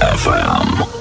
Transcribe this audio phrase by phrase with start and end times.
[0.00, 0.91] FM.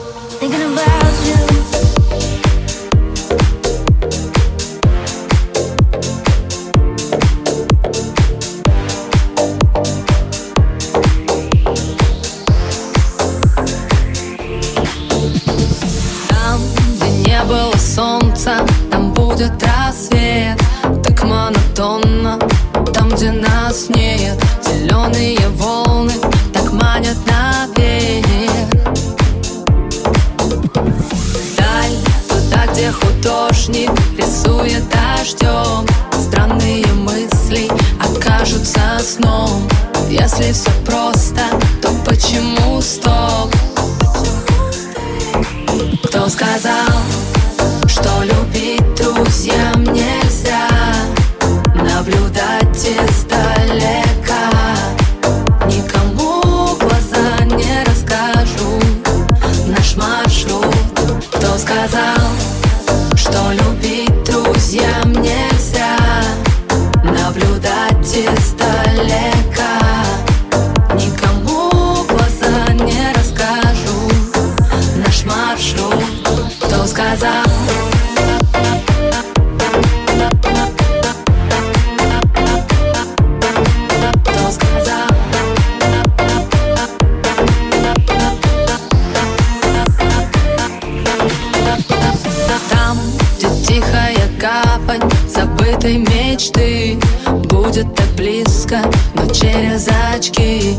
[98.32, 98.80] близко,
[99.14, 100.78] но через очки.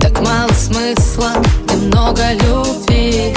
[0.00, 1.32] Так мало смысла,
[1.68, 3.34] немного любви.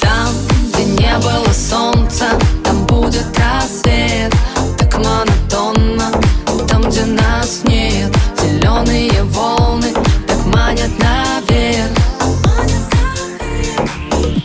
[0.00, 0.28] Там,
[0.72, 2.24] где не было солнца,
[2.64, 4.34] там будет рассвет.
[4.78, 6.10] Так монотонно,
[6.66, 8.10] там, где нас нет.
[8.42, 9.92] Зеленые волны
[10.26, 11.90] так манят наверх.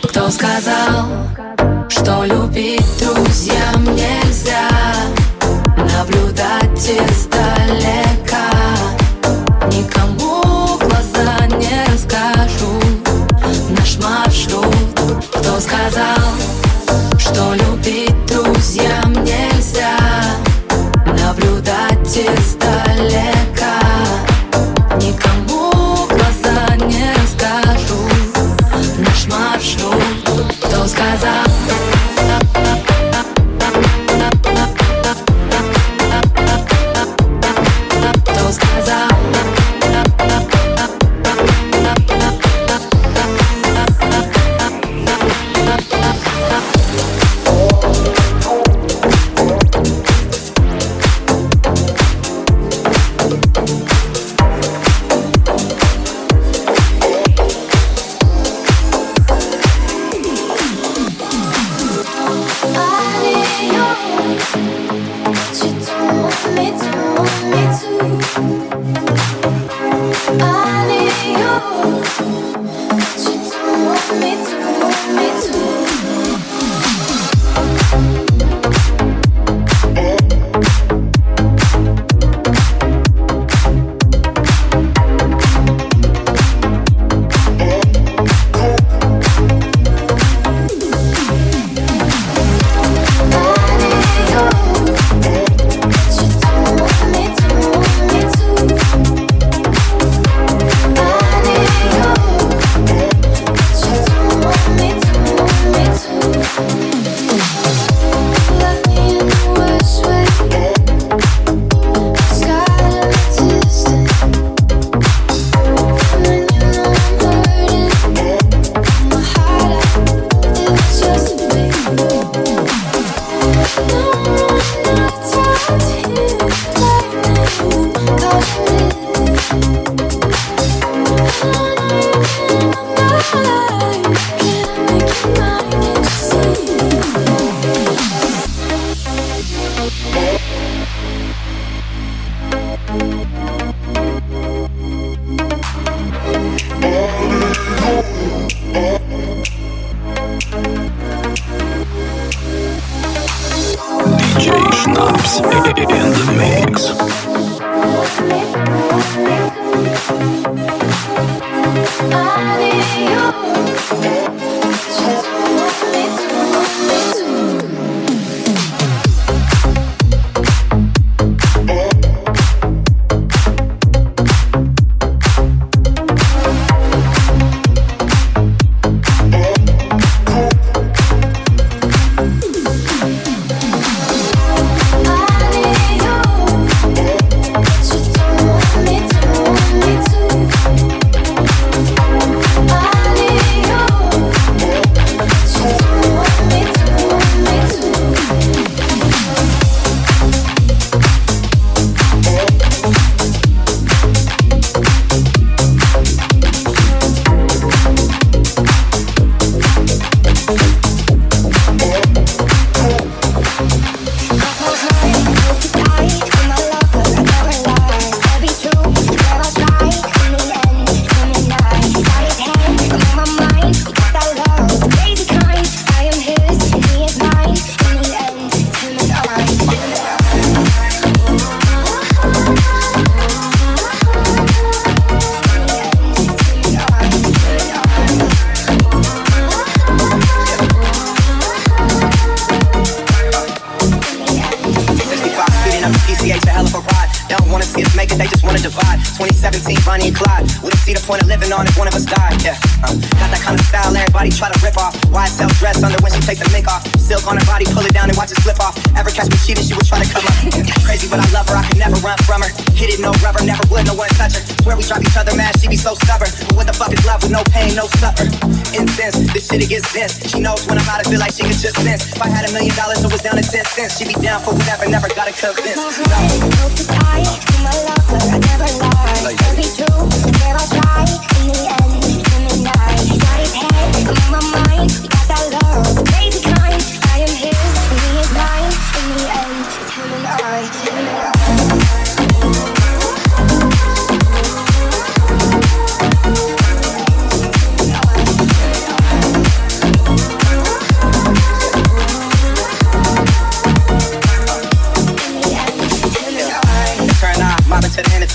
[0.02, 1.06] Кто сказал,
[1.88, 2.47] что любовь
[6.88, 7.27] dances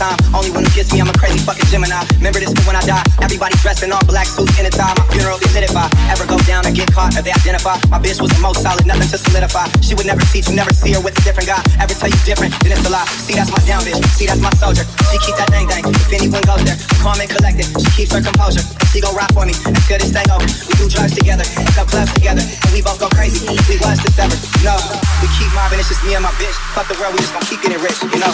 [0.04, 0.36] time.
[0.36, 2.04] Only one who me, I'm a crazy fucking Gemini.
[2.20, 3.04] Remember this when I die.
[3.22, 4.94] Everybody dressed in all black suits in a tie.
[4.98, 7.80] My funeral be lit if I ever go down or get caught or they identify.
[7.90, 9.70] My bitch was the most solid, nothing to solidify.
[9.82, 11.62] She would never teach you, never see her with a different guy.
[11.80, 13.06] Ever tell you different, then it's a lie.
[13.24, 14.02] See, that's my down bitch.
[14.18, 14.84] See, that's my soldier.
[15.12, 15.84] She keep that thing thing.
[15.88, 17.70] If anyone goes there, calm and collected.
[17.70, 18.66] She keeps her composure.
[18.66, 20.46] And she gon' ride for me until this thing over.
[20.46, 23.46] We do drugs together, fuck up clubs together, and we both go crazy.
[23.70, 24.76] We was to sever, no,
[25.22, 25.80] we keep mobbing.
[25.80, 26.58] It's just me and my bitch.
[26.74, 28.34] Fuck the world, we just gon' keep getting rich, you know.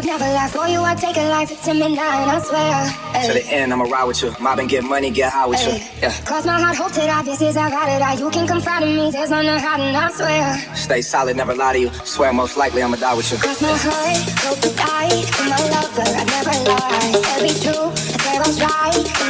[0.00, 0.50] I've never lied.
[0.50, 1.50] For you, I take a life.
[1.50, 3.26] Him and I, I swear.
[3.26, 4.34] To the end, I'ma ride with you.
[4.40, 5.74] Mob and get money, get high with you.
[6.00, 6.10] Yeah.
[6.24, 8.00] Cross my heart, hope that I, this is I got it.
[8.00, 9.10] I, you can confide in me.
[9.10, 10.56] There's no no hiding, I swear.
[10.74, 11.90] Stay solid, never lie to you.
[12.06, 13.36] Swear most likely I'ma die with you.
[13.36, 15.20] Cross my heart, hope to die.
[15.36, 17.12] For my lover, I never lie.
[17.20, 19.28] Said be true, I swear I'll try.
[19.28, 19.29] In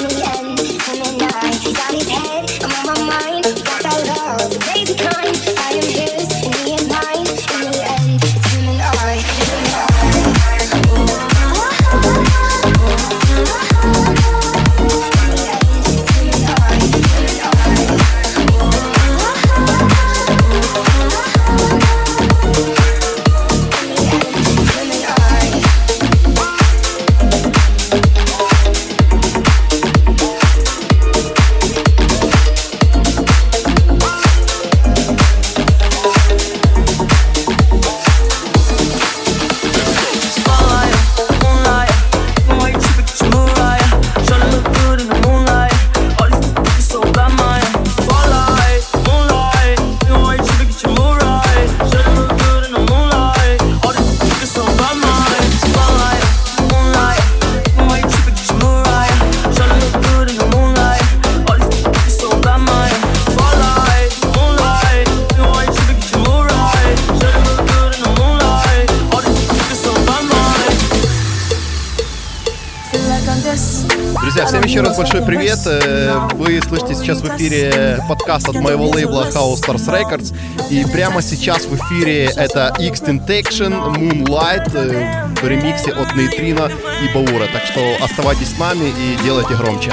[77.40, 80.34] эфире подкаст от моего лейбла House Stars Records.
[80.70, 86.70] И прямо сейчас в эфире это X-Tentation Moonlight э, в ремиксе от Нейтрино
[87.02, 87.46] и Баура.
[87.50, 89.90] Так что оставайтесь с нами и делайте громче.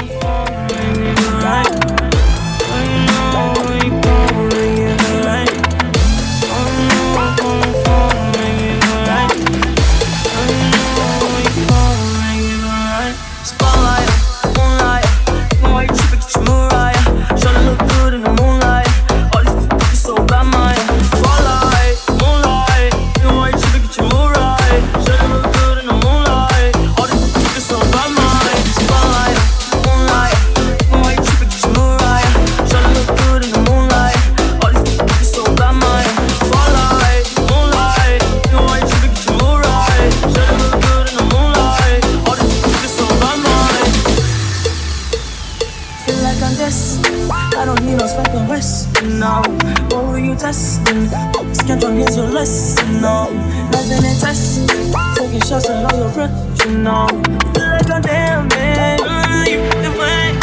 [48.32, 49.02] Don't need no second rest.
[49.04, 49.42] No,
[49.90, 51.08] what were you testing?
[51.54, 53.00] Schedule needs your lesson.
[53.00, 53.30] No,
[53.72, 54.92] nothing in testing.
[55.14, 56.66] Taking shots at all your breath.
[56.66, 57.06] You know,
[57.54, 58.98] feel like I'm damn man.
[59.46, 60.38] You feel fine.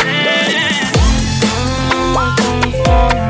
[2.11, 3.24] Spotlight,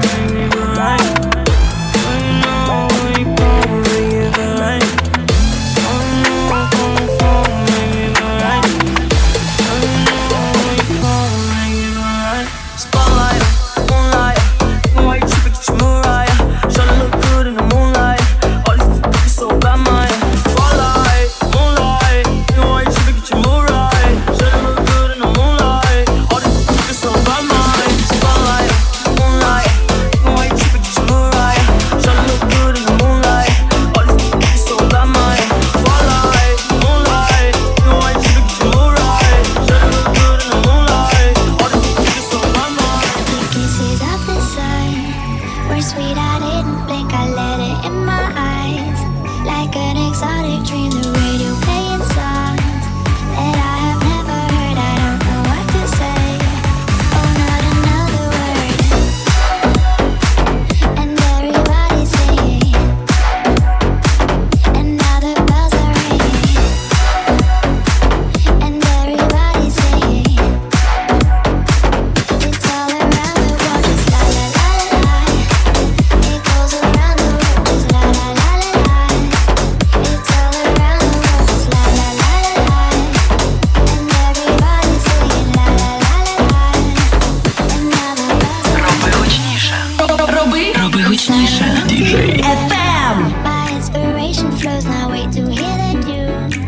[91.90, 92.38] DJ.
[92.42, 93.44] FM.
[93.44, 96.64] My inspiration flows now wait to hear the tune.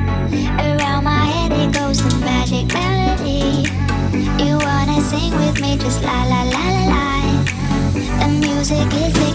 [0.59, 3.69] Around my head it goes magic melody.
[4.43, 7.05] You wanna sing with me, just la la la la la.
[8.19, 9.26] The music is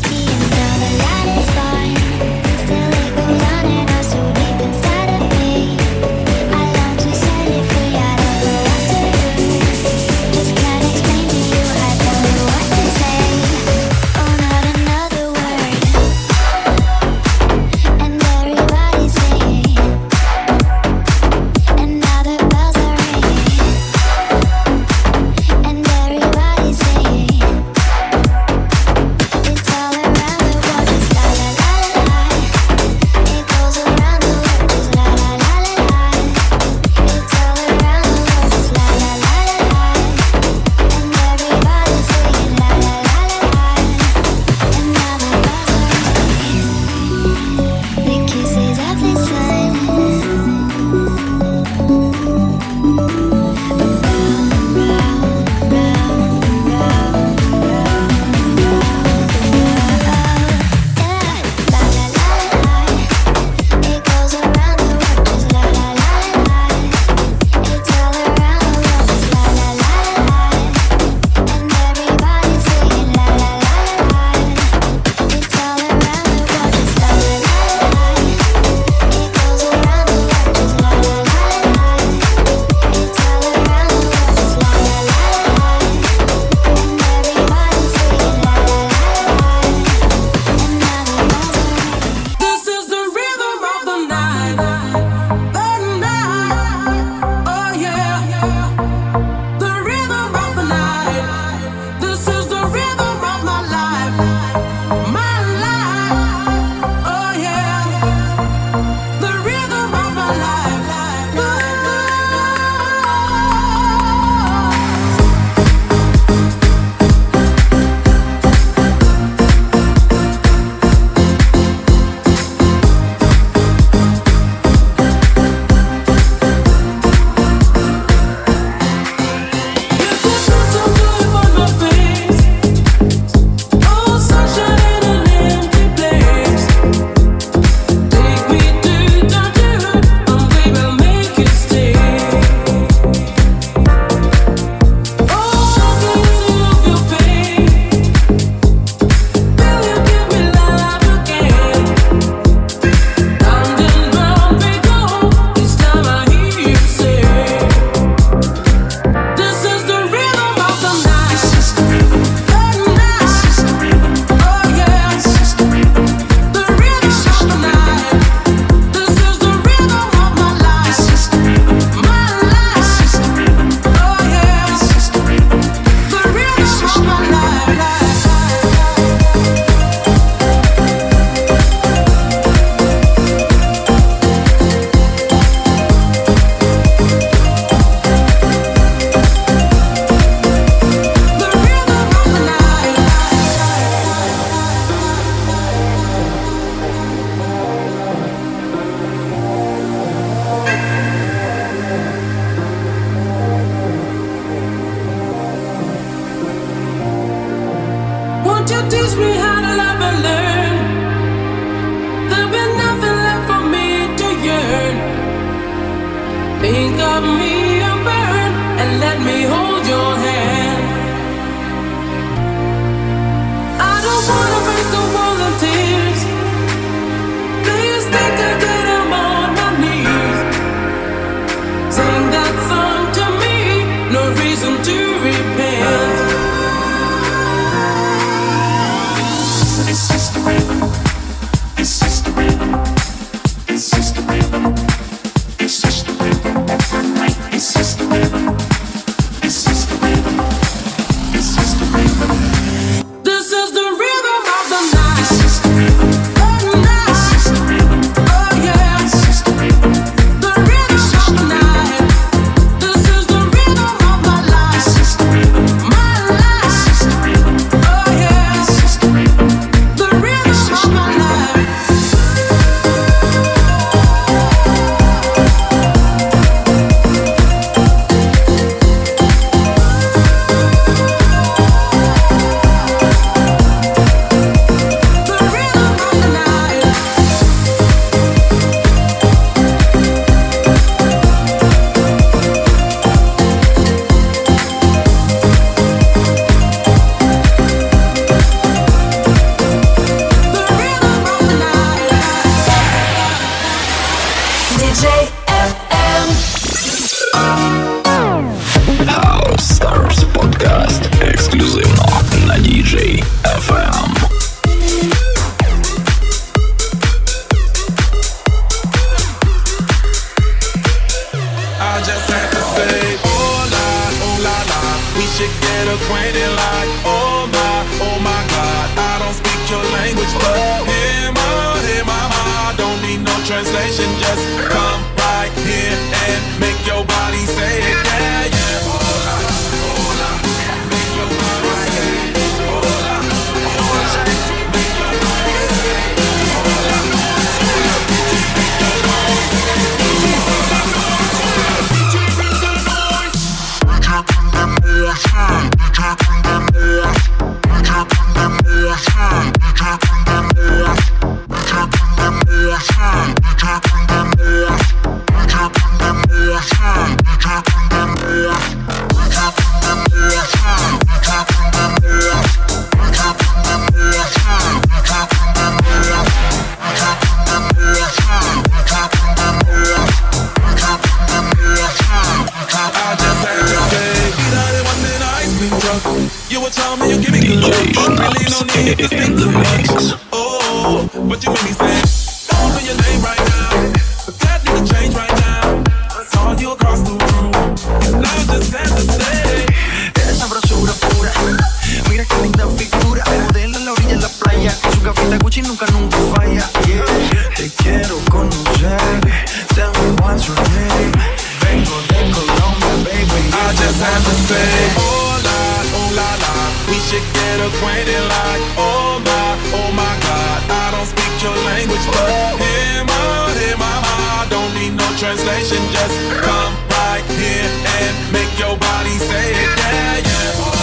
[414.03, 415.63] time to say Oh la,
[415.95, 416.29] oh la.
[416.43, 416.55] La
[416.91, 420.59] We should get acquainted like Oh my, oh my God.
[420.67, 423.23] I don't speak your language but Hear my,
[423.59, 425.79] hear my, my Don't need no translation.
[425.95, 427.71] Just come right here
[428.03, 429.71] and make your body say it.
[429.79, 430.82] Yeah, yeah.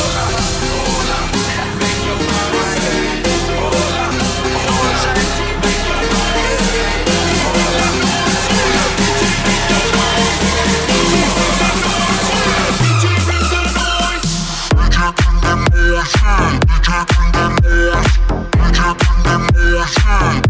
[16.12, 18.17] Hey, talking bring the noise.
[18.58, 20.49] DJ bring the noise.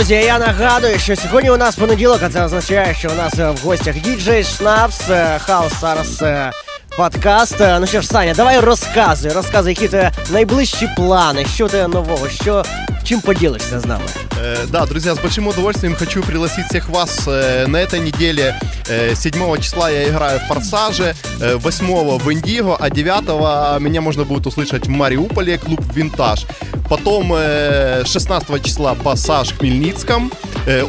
[0.00, 3.64] Друзья, я нагадываю, что сегодня у нас понеділок, а це означає, у нас э, в
[3.64, 6.50] гостях діджей Шнапс, э, Хаус Сарс э,
[6.96, 7.56] подкаст.
[7.60, 12.64] Ну що ж, Саня, давай рассказывай, рассказывай какие-то найближчі планы, что-то нового, что
[13.04, 14.04] чем поделишься с нами.
[14.42, 18.58] Э, да, друзья, с большим удовольствием хочу пригласить всех вас э, на этой неделе
[18.90, 24.24] Э, 7 числа я играю в Форсаже, э, 8 в Индиго, а 9 меня можно
[24.24, 26.44] будет услышать в Мариуполе, клуб Винтаж.
[26.88, 30.32] Потом э, 16 числа Пассаж в Хмельницком.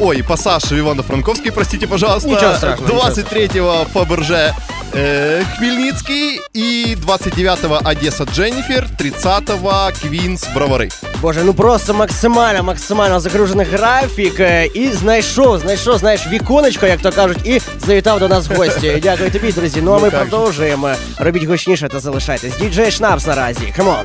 [0.00, 2.28] Ой, Пассаж в Ивано-Франковске, простите, пожалуйста.
[2.28, 4.54] Ничего страшного, ничего 23-го Фаберже
[4.94, 10.90] э, Хмельницкий и 29-го Одесса Дженнифер, 30-го Квинс Бровари.
[11.20, 14.40] Боже, ну просто максимально, максимально загружений графік.
[14.40, 18.98] е, І знайшов, знайшов, знаєш, віконечко, як то кажуть, і завітав до нас в гості.
[19.02, 19.80] Дякую тобі, друзі.
[19.82, 20.16] Ну а ми Ну, же.
[20.16, 20.90] продовжуємо.
[21.18, 22.58] Робіть гучніше та залишайтесь.
[22.58, 23.72] Діджей Шнапс наразі.
[23.76, 23.96] Камон.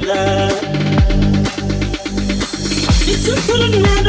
[0.00, 0.52] love.
[3.10, 4.07] It's a good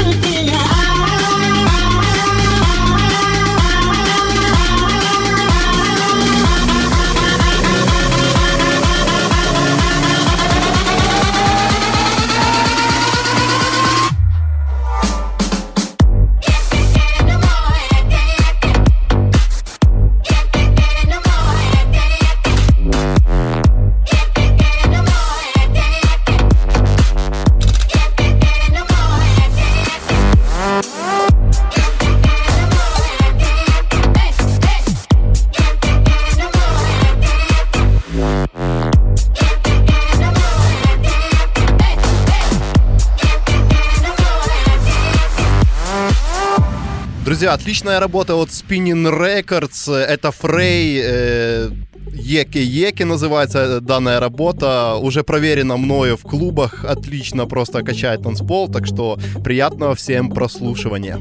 [47.69, 49.93] отличная работа от Spinning Records.
[49.93, 51.69] Это Фрей э,
[52.13, 54.95] Еке называется данная работа.
[54.95, 56.84] Уже проверена мною в клубах.
[56.84, 58.69] Отлично просто качает танцпол.
[58.69, 61.19] Так что приятного всем прослушивания.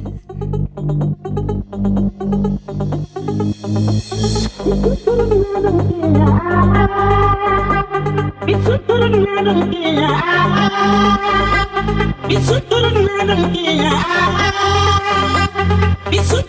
[16.11, 16.49] DJ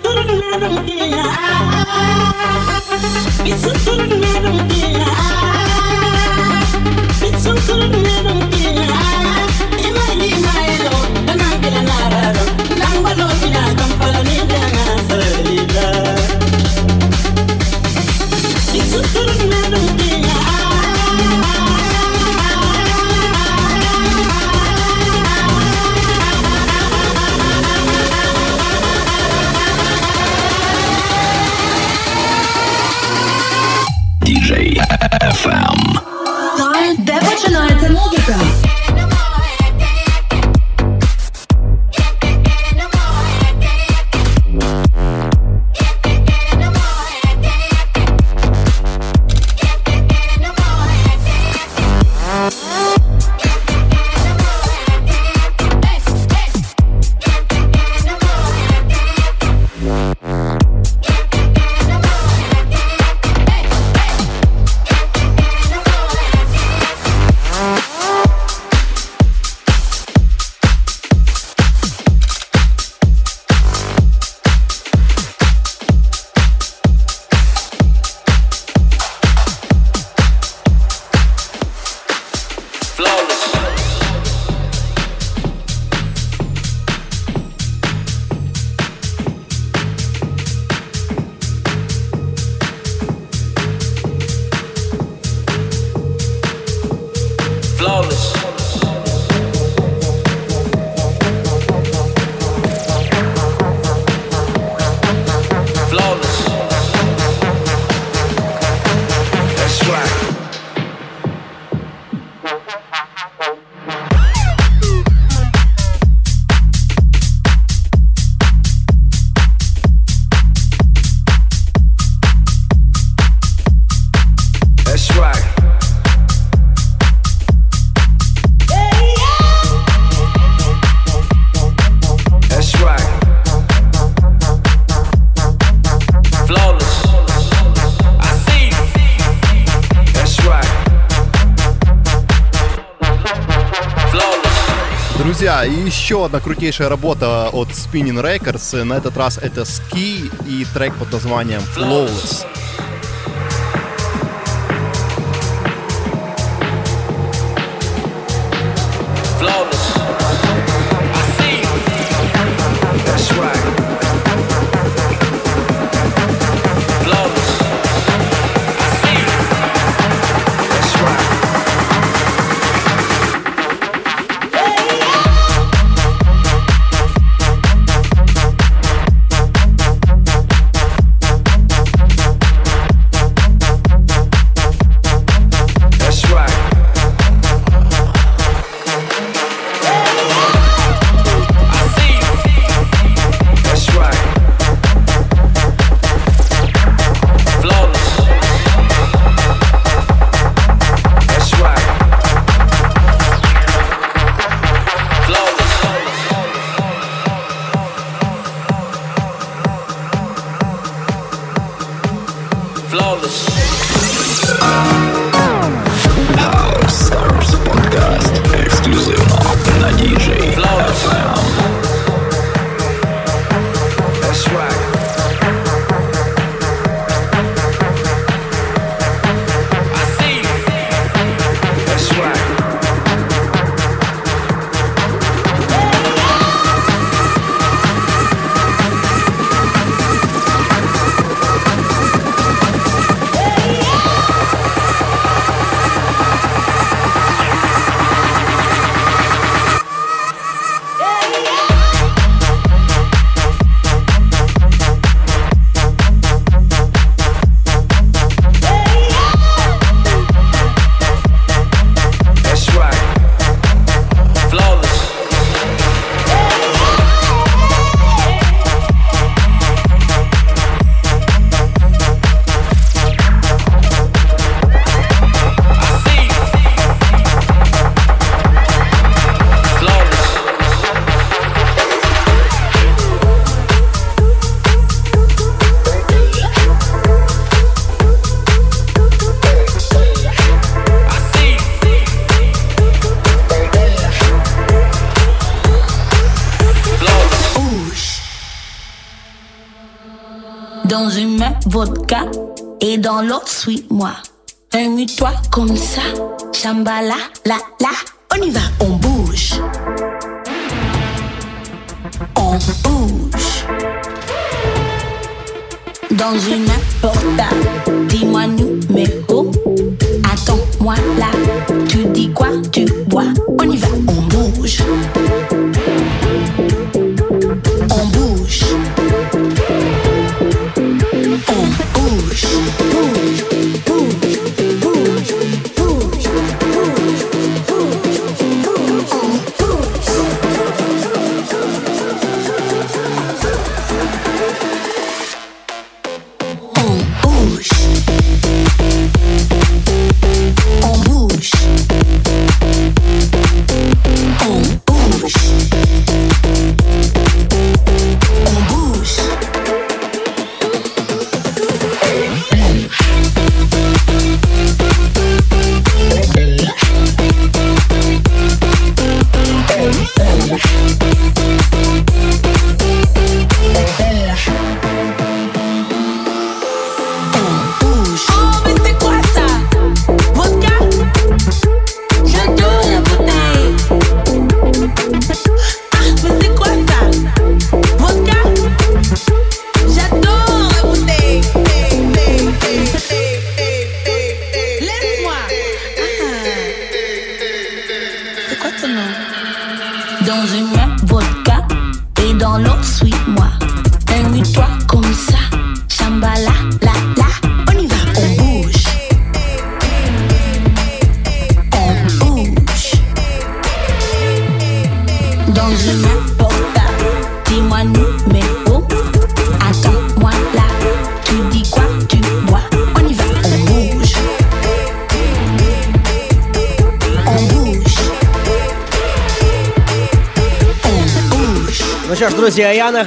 [145.90, 148.84] еще одна крутейшая работа от Spinning Records.
[148.84, 152.46] На этот раз это Ski и трек под названием Flawless.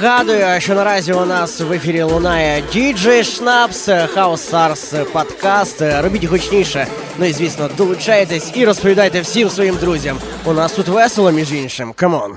[0.03, 5.81] Нагадую, що наразі у нас в ефірі лунає діджей Шнапс, House Stars подкаст.
[5.81, 6.87] Робіть гучніше.
[7.17, 10.17] Ну і звісно, долучайтесь і розповідайте всім своїм друзям.
[10.45, 11.93] У нас тут весело, між іншим.
[11.95, 12.35] Камон.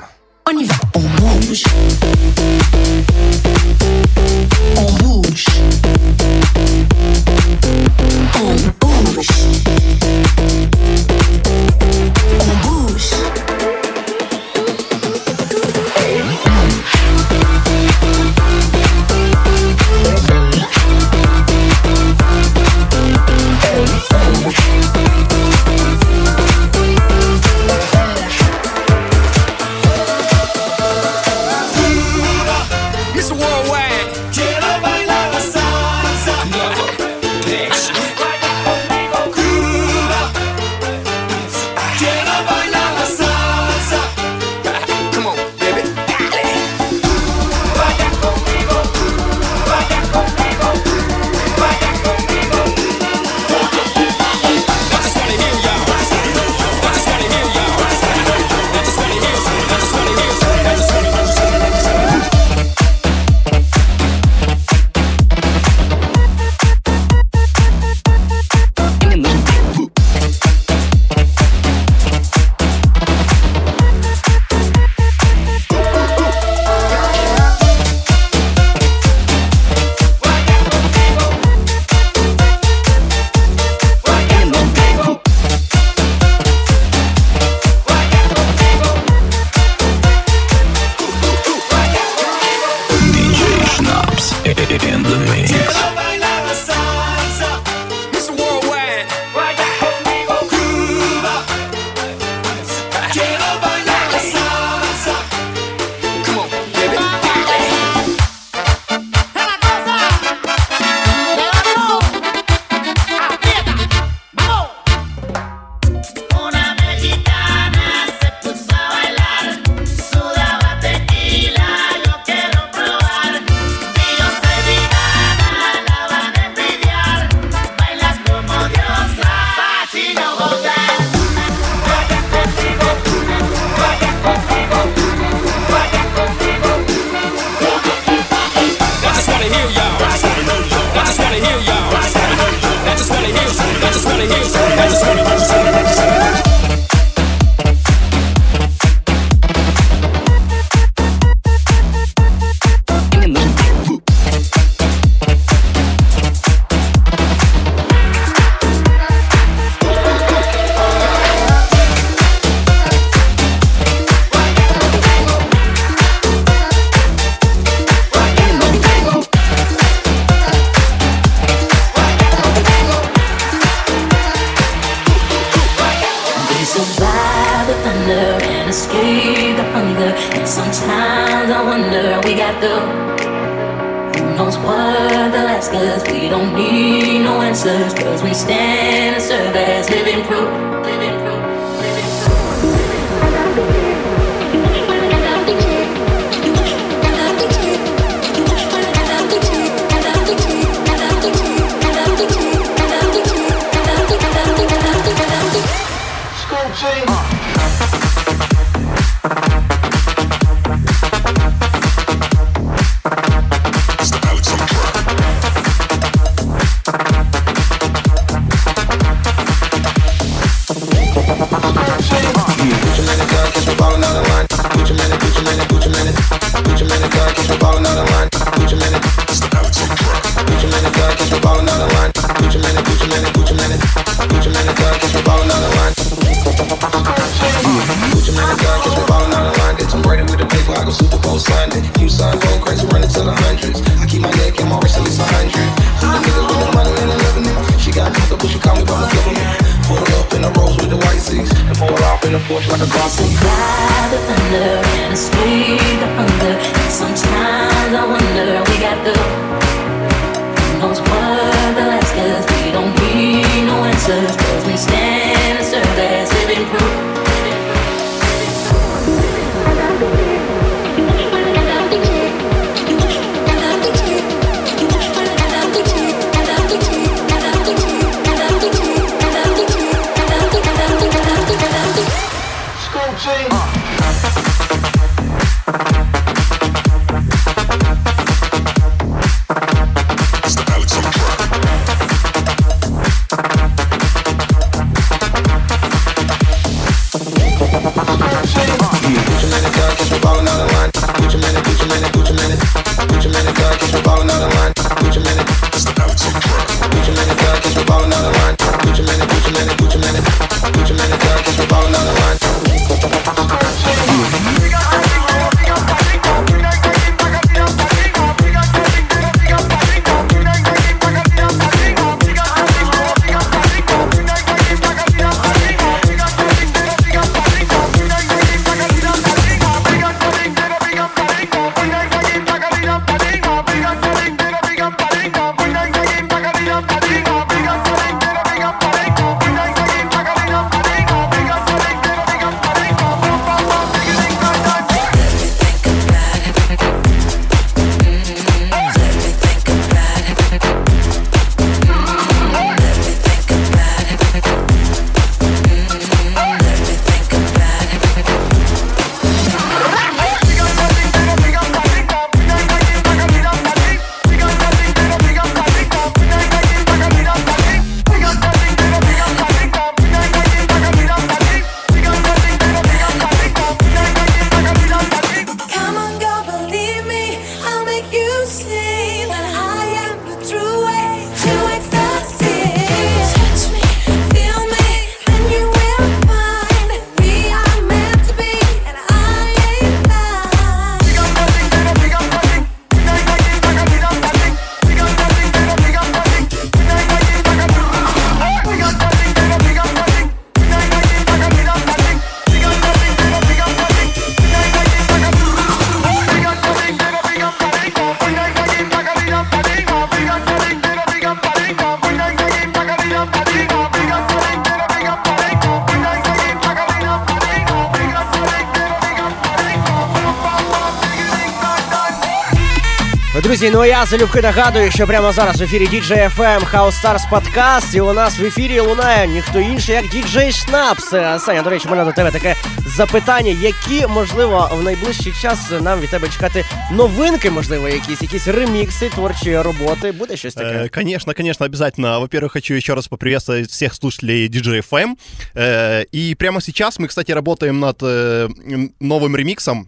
[423.75, 427.95] ну а я залюбки нагадую, що прямо зараз в ефірі DJ FM House Stars подкаст,
[427.95, 431.13] і у нас в ефірі лунає ніхто інший, як DJ Шнапс.
[431.13, 432.55] Е, Саня, до речі, у мене до тебе таке
[432.97, 439.09] запитання, які, можливо, в найближчий час нам від тебе чекати новинки, можливо, якісь, якісь ремікси,
[439.09, 440.11] творчі роботи.
[440.11, 440.69] Буде щось таке?
[440.69, 442.19] Э, Конечно, конечно, обязательно.
[442.19, 445.09] Во-первых, хочу еще раз поприветствовать всех слушателей DJ FM.
[445.55, 449.87] Э, И прямо сейчас мы, кстати, работаем над э, м, новым ремиксом.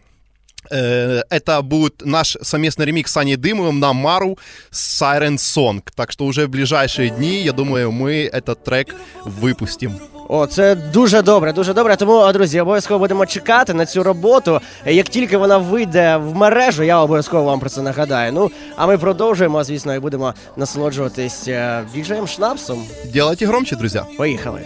[0.71, 4.37] Э, Это будет наш совместный ремикс с Саней Дымовым на Мару
[4.71, 5.81] Siren Song.
[5.95, 8.95] Так что уже в ближайшие дни, я думаю, мы этот трек
[9.25, 9.91] выпустим.
[10.29, 11.95] О, це дуже добре, дуже добре.
[11.95, 14.61] Тому, друзі, обов'язково будемо чекати на цю роботу.
[14.85, 18.31] Як тільки вона вийде в мережу, я обов'язково вам про це нагадаю.
[18.33, 22.83] Ну, а ми продовжуємо, звісно, і будемо насолоджуватись е, діджеєм Шнапсом.
[23.13, 24.05] Делайте громче, друзья.
[24.17, 24.61] Поїхали.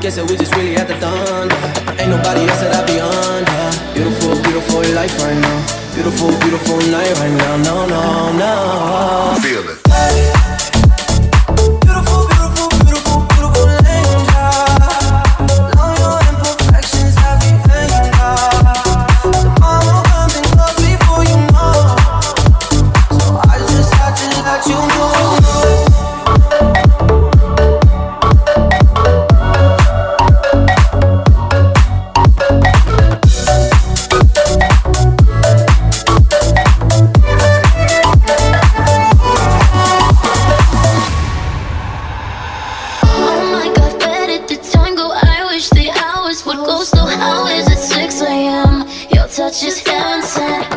[0.00, 1.52] Guess that we just really had done.
[2.00, 3.92] Ain't nobody else that I be under.
[3.92, 5.94] Beautiful, beautiful life right now.
[5.94, 7.56] Beautiful, beautiful night right now.
[7.58, 9.38] No, no, no.
[9.42, 9.89] Feel it.
[49.30, 50.69] touch is dancing.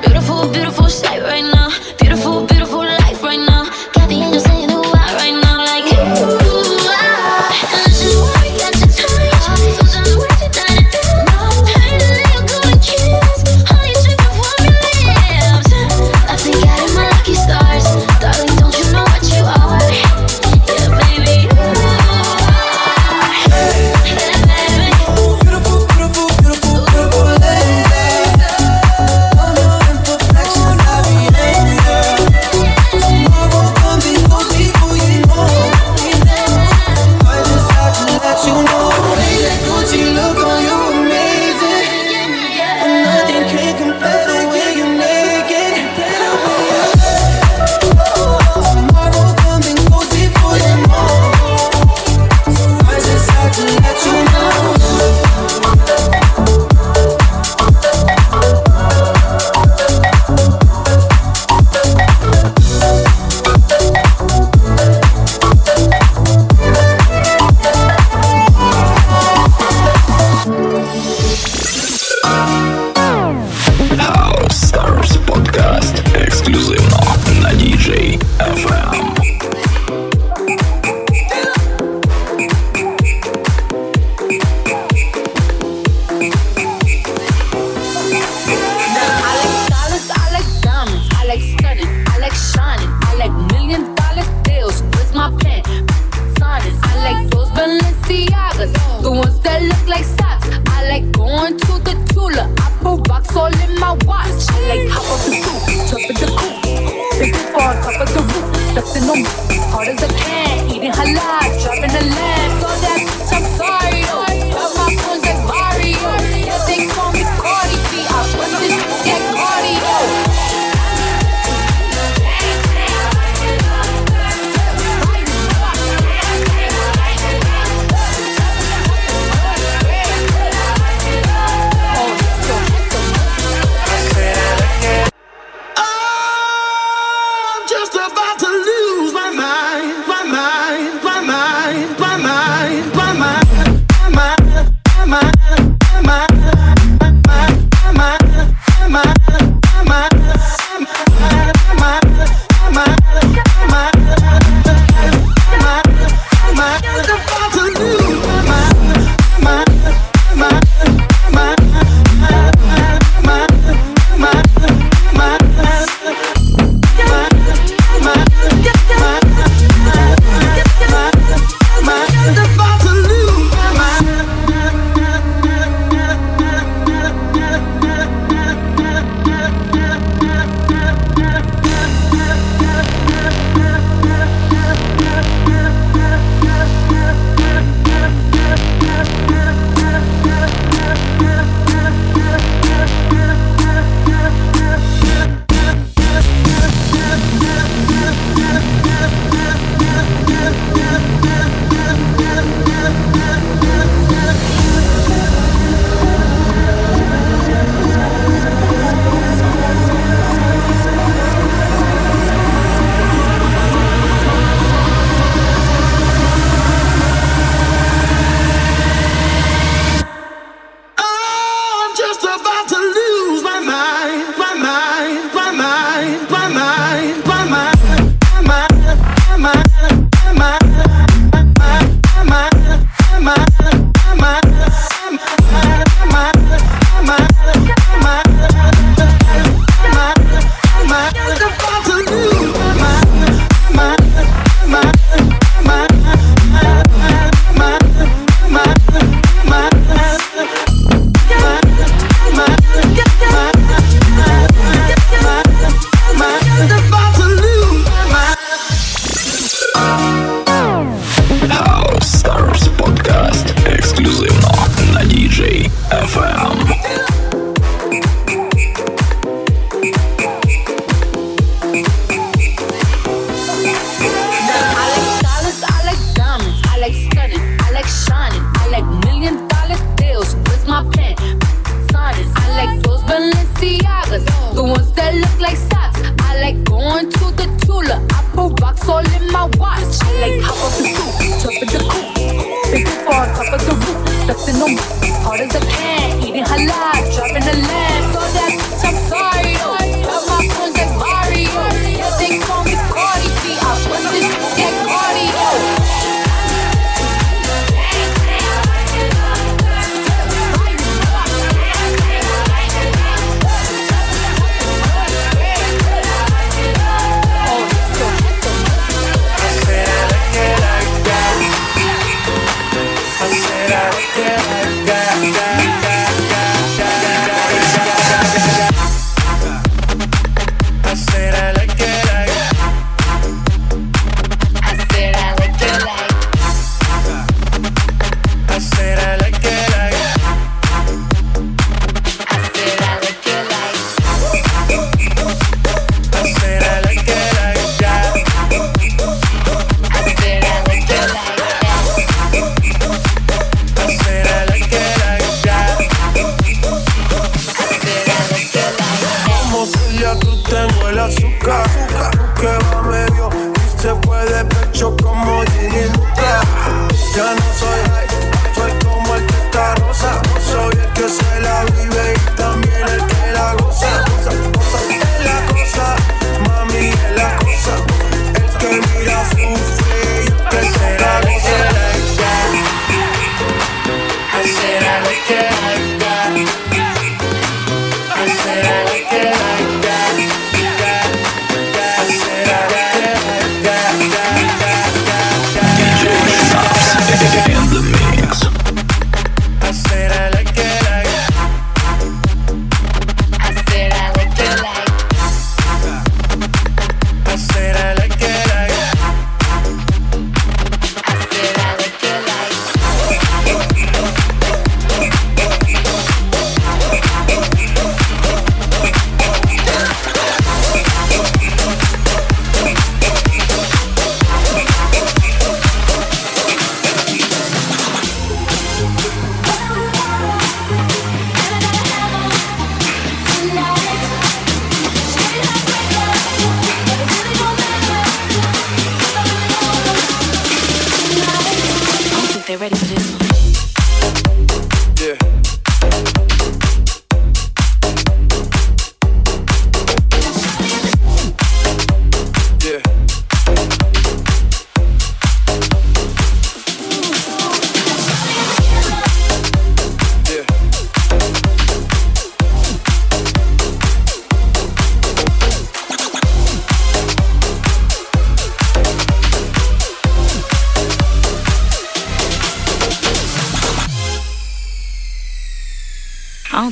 [104.77, 105.61] like half of the soup.
[105.89, 108.75] Jump in the coop, the roof on top of the roof.
[108.75, 109.29] Ducks in the
[109.69, 110.69] hard as a can.
[110.69, 112.42] Eating halal, driving a lamb.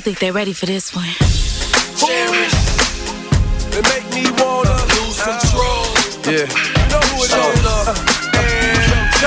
[0.02, 1.06] Don't think they're ready for this one.
[3.70, 5.86] They make me wanna lose control.
[6.26, 6.50] Yeah.
[6.50, 7.62] You know who it is.
[7.78, 7.94] Uh,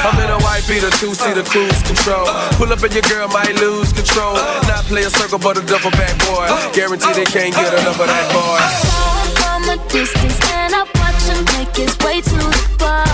[0.02, 2.26] I'm in a white beater, two seater uh, cruise control.
[2.26, 4.34] Uh, Pull up and your girl might lose control.
[4.66, 6.50] Not play a circle, but a duffel bag boy.
[6.74, 8.58] Guarantee they can't get enough of that boy.
[8.58, 12.66] I saw him from a distance and I watched him make his way to the
[12.82, 13.06] bar.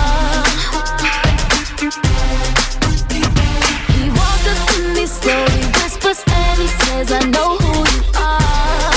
[3.93, 5.61] He walks up to me slowly,
[6.85, 8.93] says, I know who you are.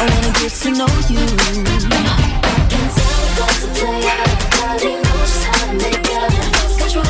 [0.00, 1.24] I wanna get to know you.
[2.04, 7.04] I can tell he wants to play out, but he knows how to make control.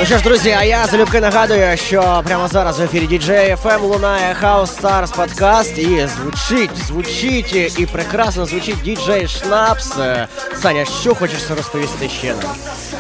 [0.07, 4.37] що ж, друзі, а я залюбки нагадую, що прямо зараз в ефірі DJ FM лунає
[4.43, 9.97] House Stars подкаст і звучить, звучить і прекрасно звучить DJ Шнапс.
[9.99, 10.29] Е,
[10.63, 12.51] Саня, що хочеш розповісти ще нам?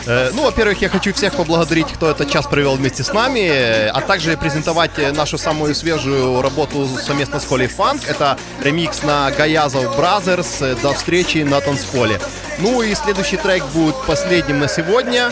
[0.09, 3.91] Э, Ну, во-первых, я хочу всех поблагодарить, кто этот час провел вместе с нами, э,
[3.95, 8.03] а также презентовать э, нашу самую свежую работу совместно с Холей Фанк.
[8.09, 12.19] Это ремикс на Гаязов Brothers э, «До встречи на танцполе».
[12.59, 15.31] Ну и следующий трек будет последним на сегодня.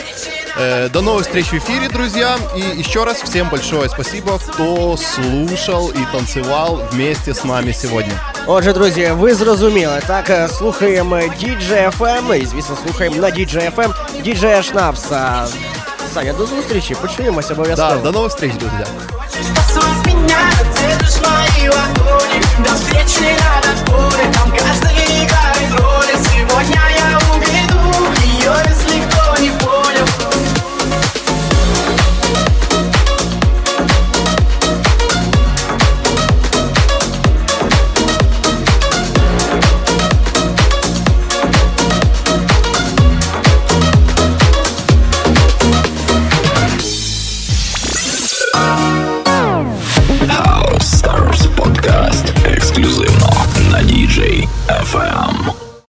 [0.56, 2.36] Э, До новых встреч в эфире, друзья.
[2.56, 8.12] И еще раз всем большое спасибо, кто слушал и танцевал вместе с нами сегодня.
[8.46, 13.92] Отже, друзі, ви зрозуміли, так е, слухаємо DJ FM і, звісно, слухаємо на DJ FM
[14.26, 15.46] DJ Шнапса.
[16.14, 17.94] Саня, до зустрічі, почуємося обов'язково.
[18.02, 18.86] Да, до новых встреч, друзья.
[19.54, 20.38] Послать меня,
[20.76, 27.80] держишь мои ладони До встречи на танцполе Там каждый играет роли Сегодня я уведу
[28.24, 28.93] ее, если